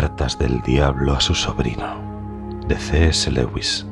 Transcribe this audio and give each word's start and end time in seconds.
cartas 0.00 0.38
del 0.38 0.62
diablo 0.62 1.12
a 1.12 1.20
su 1.20 1.34
sobrino, 1.34 2.58
de 2.66 2.74
C.S. 2.74 3.30
Lewis. 3.30 3.84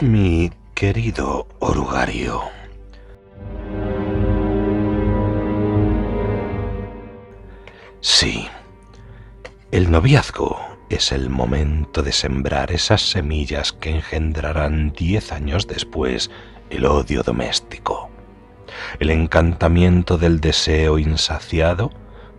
Mi 0.00 0.50
querido 0.74 1.46
orugario, 1.58 2.40
sí, 8.00 8.48
el 9.72 9.90
noviazgo 9.90 10.58
es 10.88 11.12
el 11.12 11.28
momento 11.28 12.02
de 12.02 12.12
sembrar 12.12 12.72
esas 12.72 13.02
semillas 13.02 13.72
que 13.72 13.90
engendrarán 13.90 14.92
diez 14.92 15.32
años 15.32 15.66
después 15.66 16.30
el 16.70 16.86
odio 16.86 17.22
doméstico. 17.22 18.10
El 18.98 19.10
encantamiento 19.10 20.18
del 20.18 20.40
deseo 20.40 20.98
insaciado 20.98 21.90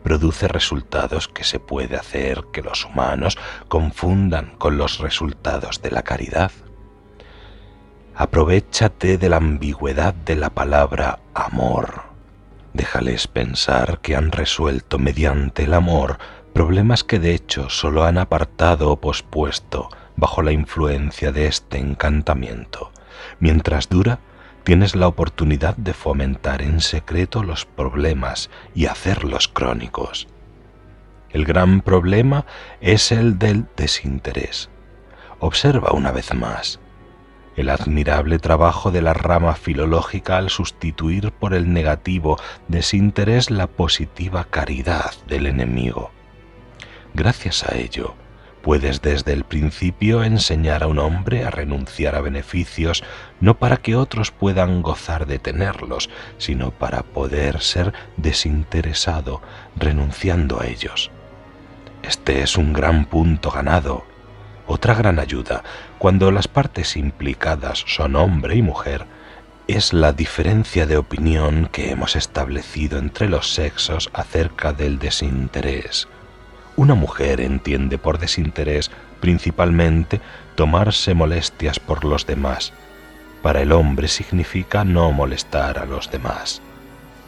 produce 0.03 0.47
resultados 0.47 1.27
que 1.27 1.43
se 1.43 1.59
puede 1.59 1.97
hacer 1.97 2.45
que 2.53 2.61
los 2.61 2.85
humanos 2.85 3.37
confundan 3.67 4.55
con 4.57 4.77
los 4.77 4.99
resultados 4.99 5.81
de 5.81 5.91
la 5.91 6.03
caridad. 6.03 6.51
Aprovechate 8.15 9.17
de 9.17 9.29
la 9.29 9.37
ambigüedad 9.37 10.13
de 10.13 10.35
la 10.35 10.49
palabra 10.49 11.19
amor. 11.33 12.03
Déjales 12.73 13.27
pensar 13.27 13.99
que 14.01 14.15
han 14.15 14.31
resuelto 14.31 14.97
mediante 14.97 15.63
el 15.63 15.73
amor 15.73 16.19
problemas 16.53 17.03
que 17.03 17.19
de 17.19 17.35
hecho 17.35 17.69
solo 17.69 18.03
han 18.05 18.17
apartado 18.17 18.89
o 18.89 19.01
pospuesto 19.01 19.89
bajo 20.15 20.41
la 20.41 20.51
influencia 20.51 21.31
de 21.31 21.47
este 21.47 21.77
encantamiento. 21.77 22.91
Mientras 23.39 23.89
dura, 23.89 24.19
tienes 24.67 24.97
la 24.97 25.07
oportunidad 25.07 25.77
de 25.77 25.93
fomentar 25.93 26.61
en 26.61 26.81
secreto 26.81 27.41
los 27.41 27.63
problemas 27.63 28.49
y 28.75 28.87
hacerlos 28.87 29.47
crónicos. 29.47 30.27
El 31.29 31.45
gran 31.45 31.79
problema 31.79 32.45
es 32.81 33.13
el 33.13 33.39
del 33.39 33.67
desinterés. 33.77 34.69
Observa 35.39 35.93
una 35.93 36.11
vez 36.11 36.33
más 36.33 36.81
el 37.55 37.69
admirable 37.69 38.39
trabajo 38.39 38.91
de 38.91 39.01
la 39.01 39.13
rama 39.13 39.55
filológica 39.55 40.35
al 40.35 40.49
sustituir 40.49 41.31
por 41.31 41.53
el 41.53 41.71
negativo 41.71 42.37
desinterés 42.67 43.49
la 43.49 43.67
positiva 43.67 44.43
caridad 44.43 45.13
del 45.29 45.45
enemigo. 45.45 46.11
Gracias 47.13 47.63
a 47.63 47.77
ello, 47.77 48.15
puedes 48.67 49.01
desde 49.01 49.31
el 49.31 49.45
principio 49.45 50.25
enseñar 50.25 50.83
a 50.83 50.87
un 50.87 50.99
hombre 50.99 51.45
a 51.45 51.49
renunciar 51.49 52.15
a 52.15 52.19
beneficios 52.19 53.01
no 53.39 53.57
para 53.57 53.77
que 53.77 53.95
otros 53.95 54.31
puedan 54.31 54.81
gozar 54.81 55.25
de 55.25 55.39
tenerlos, 55.39 56.09
sino 56.37 56.71
para 56.71 57.03
poder 57.03 57.61
ser 57.61 57.93
desinteresado 58.17 59.41
renunciando 59.77 60.59
a 60.59 60.67
ellos. 60.67 61.11
Este 62.03 62.41
es 62.41 62.57
un 62.57 62.73
gran 62.73 63.05
punto 63.05 63.51
ganado. 63.51 64.03
Otra 64.65 64.95
gran 64.95 65.17
ayuda, 65.19 65.63
cuando 65.97 66.29
las 66.29 66.49
partes 66.49 66.97
implicadas 66.97 67.85
son 67.87 68.17
hombre 68.17 68.57
y 68.57 68.61
mujer, 68.61 69.05
es 69.69 69.93
la 69.93 70.11
diferencia 70.11 70.85
de 70.85 70.97
opinión 70.97 71.69
que 71.71 71.91
hemos 71.91 72.17
establecido 72.17 72.99
entre 72.99 73.29
los 73.29 73.53
sexos 73.53 74.09
acerca 74.11 74.73
del 74.73 74.99
desinterés. 74.99 76.09
Una 76.77 76.93
mujer 76.93 77.41
entiende 77.41 77.97
por 77.97 78.19
desinterés 78.19 78.91
principalmente 79.19 80.21
tomarse 80.53 81.15
molestias 81.15 81.79
por 81.79 82.05
los 82.05 82.27
demás. 82.27 82.71
Para 83.41 83.61
el 83.61 83.71
hombre 83.71 84.07
significa 84.07 84.85
no 84.85 85.11
molestar 85.11 85.79
a 85.79 85.85
los 85.85 86.11
demás. 86.11 86.61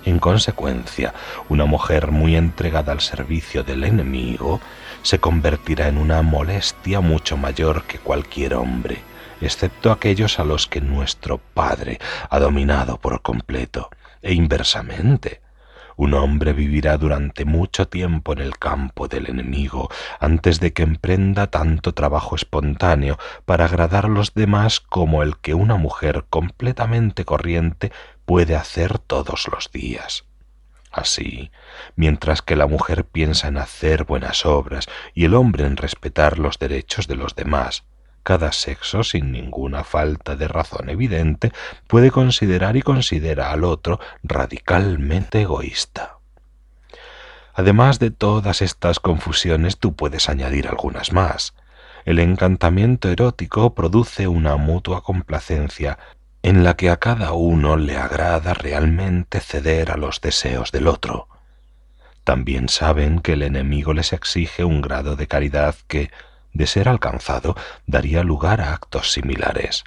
En 0.05 0.19
consecuencia, 0.19 1.15
una 1.49 1.65
mujer 1.65 2.11
muy 2.11 2.35
entregada 2.35 2.91
al 2.91 3.01
servicio 3.01 3.63
del 3.63 3.83
enemigo 3.85 4.61
se 5.01 5.17
convertirá 5.17 5.87
en 5.87 5.97
una 5.97 6.21
molestia 6.21 7.01
mucho 7.01 7.35
mayor 7.35 7.85
que 7.85 7.97
cualquier 7.97 8.53
hombre, 8.53 8.99
excepto 9.41 9.91
aquellos 9.91 10.37
a 10.37 10.43
los 10.43 10.67
que 10.67 10.79
nuestro 10.79 11.39
Padre 11.39 11.97
ha 12.29 12.39
dominado 12.39 12.99
por 12.99 13.23
completo, 13.23 13.89
e 14.21 14.33
inversamente 14.33 15.41
un 15.99 16.13
hombre 16.13 16.53
vivirá 16.53 16.97
durante 16.97 17.43
mucho 17.43 17.89
tiempo 17.89 18.31
en 18.31 18.39
el 18.39 18.57
campo 18.57 19.09
del 19.09 19.29
enemigo 19.29 19.89
antes 20.21 20.61
de 20.61 20.71
que 20.71 20.83
emprenda 20.83 21.47
tanto 21.47 21.93
trabajo 21.93 22.37
espontáneo 22.37 23.19
para 23.43 23.65
agradar 23.65 24.05
a 24.05 24.07
los 24.07 24.33
demás 24.33 24.79
como 24.79 25.23
el 25.23 25.35
que 25.39 25.53
una 25.53 25.75
mujer 25.75 26.23
completamente 26.29 27.25
corriente 27.25 27.91
puede 28.23 28.55
hacer 28.55 28.97
todos 28.97 29.49
los 29.51 29.73
días. 29.73 30.23
Así, 30.89 31.51
mientras 31.97 32.41
que 32.41 32.55
la 32.55 32.65
mujer 32.65 33.03
piensa 33.03 33.49
en 33.49 33.57
hacer 33.57 34.05
buenas 34.05 34.45
obras 34.45 34.87
y 35.13 35.25
el 35.25 35.33
hombre 35.33 35.65
en 35.65 35.75
respetar 35.75 36.39
los 36.39 36.59
derechos 36.59 37.09
de 37.09 37.15
los 37.17 37.35
demás, 37.35 37.83
cada 38.23 38.51
sexo, 38.51 39.03
sin 39.03 39.31
ninguna 39.31 39.83
falta 39.83 40.35
de 40.35 40.47
razón 40.47 40.89
evidente, 40.89 41.51
puede 41.87 42.11
considerar 42.11 42.77
y 42.77 42.81
considera 42.81 43.51
al 43.51 43.63
otro 43.63 43.99
radicalmente 44.23 45.41
egoísta. 45.41 46.17
Además 47.53 47.99
de 47.99 48.11
todas 48.11 48.61
estas 48.61 48.99
confusiones, 48.99 49.77
tú 49.77 49.95
puedes 49.95 50.29
añadir 50.29 50.67
algunas 50.67 51.11
más. 51.11 51.53
El 52.05 52.19
encantamiento 52.19 53.09
erótico 53.09 53.75
produce 53.75 54.27
una 54.27 54.55
mutua 54.55 55.01
complacencia 55.01 55.99
en 56.41 56.63
la 56.63 56.75
que 56.75 56.89
a 56.89 56.97
cada 56.97 57.33
uno 57.33 57.75
le 57.75 57.97
agrada 57.97 58.53
realmente 58.53 59.41
ceder 59.41 59.91
a 59.91 59.97
los 59.97 60.21
deseos 60.21 60.71
del 60.71 60.87
otro. 60.87 61.27
También 62.23 62.69
saben 62.69 63.19
que 63.19 63.33
el 63.33 63.43
enemigo 63.43 63.93
les 63.93 64.13
exige 64.13 64.63
un 64.63 64.81
grado 64.81 65.15
de 65.15 65.27
caridad 65.27 65.75
que, 65.87 66.11
de 66.53 66.67
ser 66.67 66.89
alcanzado, 66.89 67.55
daría 67.85 68.23
lugar 68.23 68.61
a 68.61 68.73
actos 68.73 69.11
similares. 69.11 69.83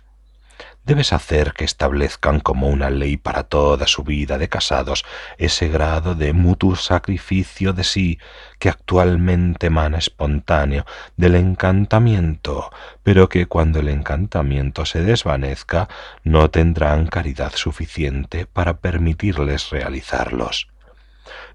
Debes 0.84 1.12
hacer 1.12 1.52
que 1.52 1.64
establezcan 1.64 2.40
como 2.40 2.68
una 2.68 2.90
ley 2.90 3.16
para 3.16 3.44
toda 3.44 3.86
su 3.86 4.02
vida 4.02 4.36
de 4.36 4.48
casados 4.48 5.04
ese 5.38 5.68
grado 5.68 6.16
de 6.16 6.32
mutuo 6.32 6.74
sacrificio 6.74 7.72
de 7.72 7.84
sí 7.84 8.18
que 8.58 8.68
actualmente 8.68 9.68
emana 9.68 9.98
espontáneo 9.98 10.84
del 11.16 11.36
encantamiento, 11.36 12.72
pero 13.04 13.28
que 13.28 13.46
cuando 13.46 13.78
el 13.78 13.88
encantamiento 13.88 14.84
se 14.84 15.02
desvanezca 15.02 15.88
no 16.24 16.50
tendrán 16.50 17.06
caridad 17.06 17.52
suficiente 17.54 18.46
para 18.46 18.78
permitirles 18.78 19.70
realizarlos 19.70 20.71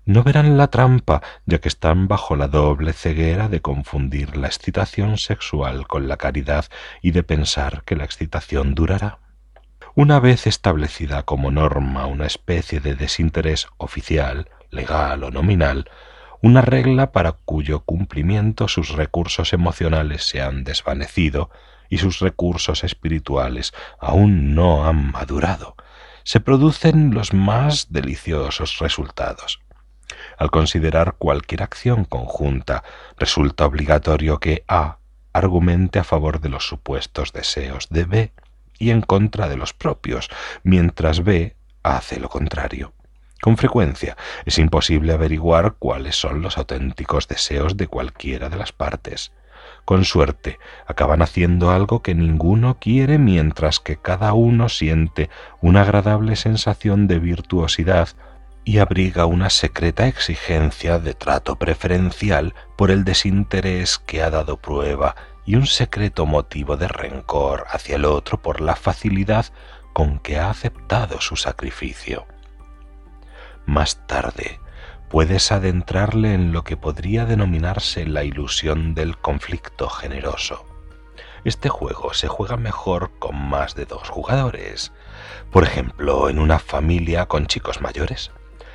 no 0.06 0.24
verán 0.24 0.58
la 0.58 0.68
trampa, 0.68 1.22
ya 1.46 1.60
que 1.60 1.68
están 1.68 2.08
bajo 2.08 2.36
la 2.36 2.48
doble 2.48 2.94
ceguera 2.94 3.50
de 3.50 3.62
confundir 3.62 4.38
la 4.38 4.48
excitación 4.48 5.18
sexual 5.18 5.88
con 5.88 6.08
la 6.08 6.18
caridad 6.18 6.66
y 7.02 7.12
de 7.12 7.24
pensar 7.24 7.84
que 7.84 7.96
la 7.96 8.06
excitación 8.06 8.76
durará. 8.76 9.20
Una 9.96 10.20
vez 10.20 10.48
establecida 10.48 11.24
como 11.24 11.52
norma 11.52 12.06
una 12.06 12.28
especie 12.28 12.80
de 12.80 12.96
desinterés 12.96 13.68
oficial, 13.78 14.50
legal 14.70 15.24
o 15.24 15.32
nominal, 15.32 15.90
una 16.42 16.62
regla 16.62 17.12
para 17.12 17.32
cuyo 17.32 17.80
cumplimiento 17.80 18.68
sus 18.68 18.90
recursos 18.90 19.54
emocionales 19.54 20.24
se 20.24 20.42
han 20.42 20.64
desvanecido 20.64 21.50
y 21.90 21.98
sus 21.98 22.20
recursos 22.20 22.84
espirituales 22.84 23.74
aún 24.00 24.54
no 24.54 24.88
han 24.88 25.12
madurado, 25.12 25.76
se 26.28 26.42
producen 26.42 27.14
los 27.14 27.34
más 27.34 27.88
deliciosos 27.90 28.80
resultados. 28.80 29.62
Al 30.38 30.52
considerar 30.52 31.16
cualquier 31.18 31.64
acción 31.64 32.04
conjunta, 32.04 32.84
resulta 33.18 33.66
obligatorio 33.66 34.38
que 34.42 34.66
A 34.68 34.98
argumente 35.32 36.00
a 36.00 36.04
favor 36.04 36.42
de 36.42 36.50
los 36.50 36.68
supuestos 36.68 37.32
deseos 37.32 37.88
de 37.90 38.04
B 38.04 38.34
y 38.78 38.90
en 38.90 39.00
contra 39.00 39.48
de 39.48 39.56
los 39.56 39.74
propios, 39.74 40.30
mientras 40.64 41.24
B 41.24 41.56
hace 41.82 42.20
lo 42.20 42.28
contrario. 42.28 42.92
Con 43.42 43.56
frecuencia 43.56 44.18
es 44.46 44.58
imposible 44.58 45.14
averiguar 45.14 45.76
cuáles 45.80 46.18
son 46.18 46.42
los 46.42 46.58
auténticos 46.58 47.30
deseos 47.30 47.78
de 47.78 47.88
cualquiera 47.88 48.50
de 48.50 48.58
las 48.58 48.74
partes. 48.74 49.32
Con 49.88 50.04
suerte, 50.04 50.60
acaban 50.86 51.22
haciendo 51.22 51.72
algo 51.72 52.02
que 52.02 52.14
ninguno 52.14 52.78
quiere 52.78 53.18
mientras 53.18 53.80
que 53.80 53.96
cada 53.96 54.34
uno 54.34 54.68
siente 54.68 55.30
una 55.62 55.84
agradable 55.84 56.36
sensación 56.36 57.08
de 57.08 57.20
virtuosidad 57.20 58.10
y 58.66 58.80
abriga 58.80 59.26
una 59.28 59.50
secreta 59.50 60.06
exigencia 60.06 61.00
de 61.00 61.14
trato 61.14 61.56
preferencial 61.56 62.54
por 62.76 62.92
el 62.92 63.06
desinterés 63.06 63.98
que 63.98 64.22
ha 64.22 64.30
dado 64.30 64.58
prueba 64.58 65.16
y 65.46 65.56
un 65.56 65.68
secreto 65.68 66.26
motivo 66.26 66.76
de 66.76 66.90
rencor 66.90 67.64
hacia 67.70 67.96
el 67.96 68.04
otro 68.04 68.42
por 68.42 68.60
la 68.60 68.76
facilidad 68.76 69.46
con 69.94 70.20
que 70.20 70.38
ha 70.38 70.50
aceptado 70.50 71.22
su 71.22 71.38
sacrificio. 71.38 72.28
Más 73.66 74.06
tarde, 74.06 74.60
puedes 75.10 75.52
adentrarle 75.52 76.34
en 76.34 76.52
lo 76.52 76.64
que 76.64 76.78
podría 76.78 77.26
denominarse 77.26 78.06
la 78.06 78.24
ilusión 78.24 78.94
del 78.94 79.18
conflicto 79.18 79.90
generoso. 79.90 80.66
Este 81.46 81.70
juego 81.70 82.14
se 82.14 82.28
juega 82.28 82.58
mejor 82.58 83.12
con 83.20 83.36
más 83.38 83.74
de 83.76 83.86
dos 83.86 84.10
jugadores. 84.10 84.92
Por 85.52 85.64
ejemplo, 85.64 86.30
en 86.30 86.40
una 86.40 86.60
familia 86.60 87.26
con 87.26 87.48
chicos 87.48 87.80
mayores, 87.80 88.32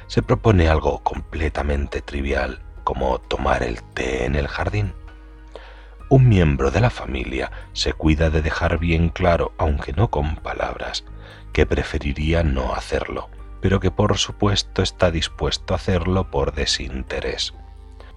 se 0.06 0.23
propone 0.23 0.69
algo 0.69 1.02
completamente 1.02 2.00
trivial, 2.00 2.62
como 2.82 3.19
tomar 3.19 3.62
el 3.62 3.82
té 3.82 4.25
en 4.25 4.34
el 4.34 4.49
jardín. 4.49 4.94
Un 6.08 6.29
miembro 6.29 6.70
de 6.70 6.81
la 6.81 6.90
familia 6.90 7.50
se 7.73 7.93
cuida 7.93 8.31
de 8.31 8.43
dejar 8.43 8.79
bien 8.79 9.11
claro, 9.11 9.52
aunque 9.58 9.93
no 9.93 10.11
con 10.11 10.37
palabras, 10.37 11.05
que 11.52 11.67
preferiría 11.67 12.43
no 12.43 12.75
hacerlo, 12.75 13.29
pero 13.62 13.80
que 13.80 13.90
por 13.90 14.18
supuesto 14.18 14.82
está 14.82 15.10
dispuesto 15.10 15.72
a 15.72 15.76
hacerlo 15.76 16.30
por 16.30 16.52
desinterés. 16.52 17.54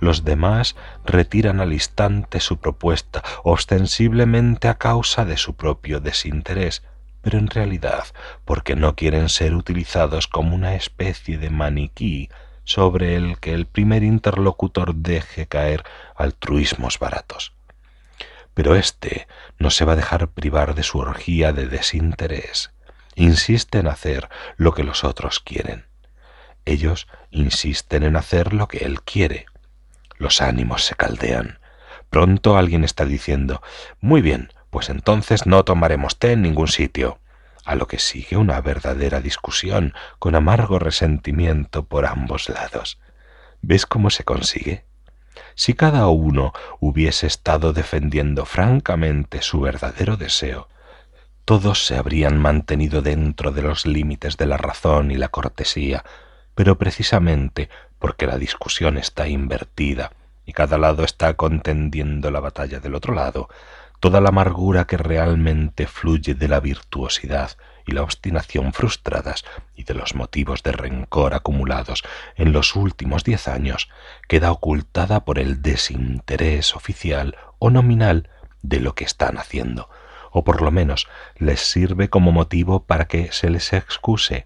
Los 0.01 0.25
demás 0.25 0.75
retiran 1.05 1.61
al 1.61 1.71
instante 1.71 2.41
su 2.41 2.57
propuesta, 2.57 3.23
ostensiblemente 3.43 4.67
a 4.67 4.73
causa 4.73 5.23
de 5.23 5.37
su 5.37 5.55
propio 5.55 6.01
desinterés, 6.01 6.83
pero 7.21 7.37
en 7.37 7.47
realidad 7.47 8.05
porque 8.43 8.75
no 8.75 8.95
quieren 8.95 9.29
ser 9.29 9.55
utilizados 9.55 10.27
como 10.27 10.55
una 10.55 10.75
especie 10.75 11.37
de 11.37 11.49
maniquí 11.49 12.29
sobre 12.65 13.15
el 13.15 13.39
que 13.39 13.53
el 13.53 13.67
primer 13.67 14.03
interlocutor 14.03 14.95
deje 14.95 15.47
caer 15.47 15.83
altruismos 16.15 16.99
baratos. 16.99 17.53
Pero 18.55 18.75
éste 18.75 19.27
no 19.59 19.69
se 19.69 19.85
va 19.85 19.93
a 19.93 19.95
dejar 19.97 20.29
privar 20.29 20.73
de 20.75 20.83
su 20.83 20.97
orgía 20.97 21.53
de 21.53 21.67
desinterés. 21.67 22.74
Insiste 23.15 23.79
en 23.79 23.87
hacer 23.87 24.29
lo 24.57 24.73
que 24.73 24.83
los 24.83 25.03
otros 25.03 25.39
quieren. 25.39 25.85
Ellos 26.65 27.07
insisten 27.31 28.03
en 28.03 28.15
hacer 28.15 28.53
lo 28.53 28.67
que 28.67 28.79
él 28.79 29.01
quiere. 29.01 29.45
Los 30.17 30.41
ánimos 30.41 30.83
se 30.83 30.95
caldean. 30.95 31.59
Pronto 32.09 32.57
alguien 32.57 32.83
está 32.83 33.05
diciendo, 33.05 33.61
muy 33.99 34.21
bien, 34.21 34.51
pues 34.69 34.89
entonces 34.89 35.45
no 35.45 35.63
tomaremos 35.63 36.19
té 36.19 36.33
en 36.33 36.41
ningún 36.41 36.67
sitio. 36.67 37.19
A 37.65 37.75
lo 37.75 37.87
que 37.87 37.99
sigue 37.99 38.37
una 38.37 38.59
verdadera 38.61 39.21
discusión 39.21 39.93
con 40.19 40.35
amargo 40.35 40.77
resentimiento 40.77 41.85
por 41.85 42.05
ambos 42.05 42.49
lados. 42.49 42.99
¿Ves 43.61 43.85
cómo 43.85 44.09
se 44.09 44.23
consigue? 44.23 44.85
Si 45.55 45.73
cada 45.73 46.07
uno 46.07 46.53
hubiese 46.79 47.27
estado 47.27 47.73
defendiendo 47.73 48.45
francamente 48.45 49.41
su 49.41 49.61
verdadero 49.61 50.17
deseo, 50.17 50.67
todos 51.45 51.85
se 51.85 51.95
habrían 51.95 52.39
mantenido 52.39 53.03
dentro 53.03 53.51
de 53.51 53.61
los 53.61 53.85
límites 53.85 54.35
de 54.35 54.47
la 54.47 54.57
razón 54.57 55.11
y 55.11 55.15
la 55.15 55.29
cortesía, 55.29 56.03
pero 56.55 56.79
precisamente 56.79 57.69
porque 57.99 58.25
la 58.25 58.39
discusión 58.39 58.97
está 58.97 59.27
invertida 59.27 60.11
y 60.47 60.53
cada 60.53 60.79
lado 60.79 61.03
está 61.03 61.35
contendiendo 61.35 62.31
la 62.31 62.39
batalla 62.39 62.79
del 62.79 62.95
otro 62.95 63.13
lado, 63.13 63.47
toda 63.99 64.21
la 64.21 64.29
amargura 64.29 64.85
que 64.85 64.97
realmente 64.97 65.85
fluye 65.85 66.33
de 66.33 66.47
la 66.47 66.59
virtuosidad 66.59 67.51
y 67.85 67.91
la 67.91 68.01
obstinación 68.01 68.73
frustradas 68.73 69.45
y 69.75 69.83
de 69.83 69.93
los 69.93 70.15
motivos 70.15 70.63
de 70.63 70.71
rencor 70.71 71.35
acumulados 71.35 72.03
en 72.35 72.53
los 72.53 72.75
últimos 72.75 73.23
diez 73.23 73.47
años 73.47 73.89
queda 74.27 74.51
ocultada 74.51 75.23
por 75.23 75.37
el 75.37 75.61
desinterés 75.61 76.75
oficial 76.75 77.37
o 77.59 77.69
nominal 77.69 78.29
de 78.63 78.79
lo 78.79 78.95
que 78.95 79.03
están 79.03 79.37
haciendo, 79.37 79.89
o 80.35 80.43
por 80.43 80.61
lo 80.61 80.69
menos 80.69 81.07
les 81.37 81.61
sirve 81.61 82.09
como 82.09 82.31
motivo 82.31 82.83
para 82.83 83.05
que 83.05 83.31
se 83.31 83.49
les 83.49 83.71
excuse 83.71 84.45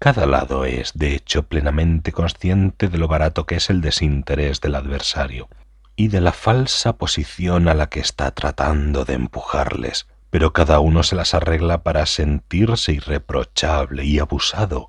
cada 0.00 0.24
lado 0.24 0.64
es, 0.64 0.94
de 0.94 1.14
hecho, 1.14 1.42
plenamente 1.42 2.10
consciente 2.10 2.88
de 2.88 2.96
lo 2.96 3.06
barato 3.06 3.44
que 3.44 3.56
es 3.56 3.68
el 3.68 3.82
desinterés 3.82 4.62
del 4.62 4.74
adversario 4.74 5.50
y 5.94 6.08
de 6.08 6.22
la 6.22 6.32
falsa 6.32 6.94
posición 6.96 7.68
a 7.68 7.74
la 7.74 7.90
que 7.90 8.00
está 8.00 8.30
tratando 8.30 9.04
de 9.04 9.12
empujarles, 9.12 10.06
pero 10.30 10.54
cada 10.54 10.80
uno 10.80 11.02
se 11.02 11.16
las 11.16 11.34
arregla 11.34 11.82
para 11.82 12.06
sentirse 12.06 12.94
irreprochable 12.94 14.06
y 14.06 14.20
abusado, 14.20 14.88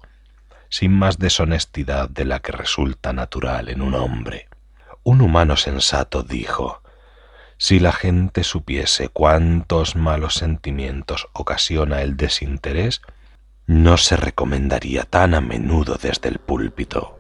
sin 0.70 0.94
más 0.94 1.20
deshonestidad 1.20 2.08
de 2.08 2.24
la 2.24 2.40
que 2.40 2.54
resulta 2.54 3.12
natural 3.12 3.68
en 3.68 3.82
un 3.82 3.96
hombre. 3.96 4.48
Un 5.04 5.20
humano 5.20 5.58
sensato 5.58 6.24
dijo, 6.24 6.81
si 7.62 7.80
la 7.80 7.92
gente 7.92 8.44
supiese 8.44 9.10
cuántos 9.10 9.96
malos 9.96 10.34
sentimientos 10.34 11.28
ocasiona 11.32 12.02
el 12.02 12.18
desinterés, 12.18 13.04
no 13.68 13.98
se 13.98 14.16
recomendaría 14.16 15.04
tan 15.04 15.36
a 15.36 15.42
menudo 15.42 16.00
desde 16.02 16.30
el 16.30 16.40
púlpito. 16.40 17.20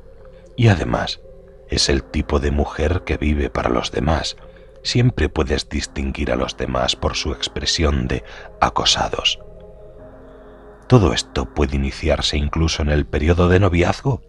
Y 0.57 0.69
además, 0.69 1.21
es 1.69 1.89
el 1.89 2.01
tipo 2.01 2.39
de 2.39 2.49
mujer 2.49 3.03
que 3.05 3.17
vive 3.17 3.51
para 3.51 3.69
los 3.69 3.91
demás. 3.91 4.35
Siempre 4.81 5.29
puedes 5.29 5.69
distinguir 5.69 6.31
a 6.31 6.37
los 6.37 6.57
demás 6.57 6.95
por 6.95 7.15
su 7.15 7.33
expresión 7.33 8.07
de 8.07 8.23
acosados. 8.59 9.37
Todo 10.87 11.13
esto 11.13 11.53
puede 11.53 11.75
iniciarse 11.75 12.37
incluso 12.37 12.81
en 12.81 12.89
el 12.89 13.05
periodo 13.05 13.47
de 13.47 13.59
noviazgo. 13.59 14.23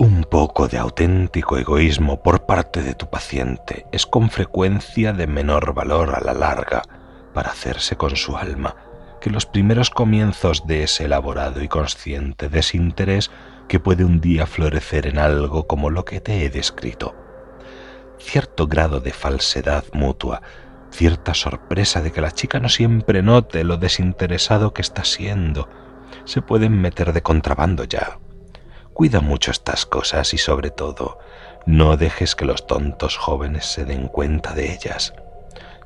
Un 0.00 0.22
poco 0.22 0.68
de 0.68 0.78
auténtico 0.78 1.58
egoísmo 1.58 2.22
por 2.22 2.46
parte 2.46 2.84
de 2.84 2.94
tu 2.94 3.10
paciente 3.10 3.84
es 3.90 4.06
con 4.06 4.30
frecuencia 4.30 5.12
de 5.12 5.26
menor 5.26 5.74
valor 5.74 6.14
a 6.14 6.20
la 6.20 6.34
larga 6.34 6.82
para 7.34 7.50
hacerse 7.50 7.96
con 7.96 8.14
su 8.14 8.36
alma 8.36 8.76
que 9.20 9.28
los 9.28 9.44
primeros 9.44 9.90
comienzos 9.90 10.68
de 10.68 10.84
ese 10.84 11.06
elaborado 11.06 11.64
y 11.64 11.66
consciente 11.66 12.48
desinterés 12.48 13.32
que 13.66 13.80
puede 13.80 14.04
un 14.04 14.20
día 14.20 14.46
florecer 14.46 15.08
en 15.08 15.18
algo 15.18 15.66
como 15.66 15.90
lo 15.90 16.04
que 16.04 16.20
te 16.20 16.44
he 16.44 16.48
descrito. 16.48 17.16
Cierto 18.20 18.68
grado 18.68 19.00
de 19.00 19.12
falsedad 19.12 19.82
mutua, 19.92 20.42
cierta 20.92 21.34
sorpresa 21.34 22.02
de 22.02 22.12
que 22.12 22.20
la 22.20 22.30
chica 22.30 22.60
no 22.60 22.68
siempre 22.68 23.20
note 23.20 23.64
lo 23.64 23.78
desinteresado 23.78 24.72
que 24.72 24.82
está 24.82 25.02
siendo, 25.02 25.68
se 26.24 26.40
pueden 26.40 26.80
meter 26.80 27.12
de 27.12 27.22
contrabando 27.22 27.82
ya. 27.82 28.20
Cuida 28.98 29.20
mucho 29.20 29.52
estas 29.52 29.86
cosas 29.86 30.34
y 30.34 30.38
sobre 30.38 30.70
todo, 30.70 31.20
no 31.66 31.96
dejes 31.96 32.34
que 32.34 32.44
los 32.44 32.66
tontos 32.66 33.16
jóvenes 33.16 33.64
se 33.64 33.84
den 33.84 34.08
cuenta 34.08 34.54
de 34.54 34.72
ellas. 34.72 35.14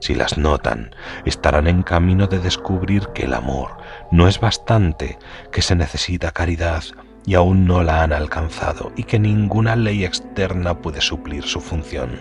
Si 0.00 0.14
las 0.14 0.38
notan, 0.38 0.94
estarán 1.26 1.67
en 1.67 1.82
camino 1.82 2.26
de 2.26 2.38
descubrir 2.38 3.09
que 3.09 3.25
el 3.25 3.35
amor 3.35 3.76
no 4.11 4.29
es 4.29 4.41
bastante, 4.41 5.19
que 5.50 5.61
se 5.61 5.76
necesita 5.76 6.31
caridad 6.31 6.85
y 7.26 7.35
aún 7.35 7.67
no 7.67 7.82
la 7.82 8.03
han 8.03 8.14
alcanzado 8.14 8.93
y 8.97 9.05
que 9.05 9.19
ninguna 9.19 9.76
ley 9.76 10.06
externa 10.06 10.79
puede 10.79 11.03
suplir 11.03 11.43
su 11.44 11.61
función. 11.61 12.19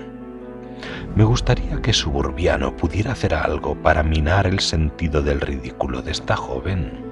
Me 1.15 1.23
gustaría 1.23 1.81
que 1.81 1.94
Suburbiano 1.94 2.75
pudiera 2.75 3.13
hacer 3.13 3.33
algo 3.33 3.81
para 3.81 4.03
minar 4.03 4.45
el 4.45 4.59
sentido 4.59 5.21
del 5.21 5.39
ridículo 5.39 6.01
de 6.01 6.11
esta 6.11 6.35
joven. 6.35 7.10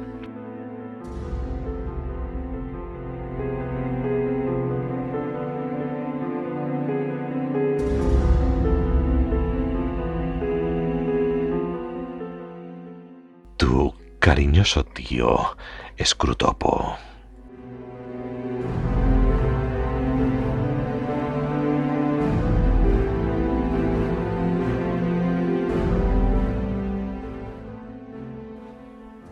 Cariñoso 14.30 14.86
tío 14.86 15.58
Scrutopo. 16.00 16.96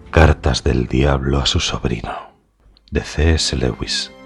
Cartas 0.09 0.63
del 0.63 0.87
Diablo 0.87 1.37
a 1.37 1.45
su 1.45 1.59
sobrino, 1.59 2.31
de 2.89 3.01
C.S. 3.01 3.55
Lewis. 3.55 4.16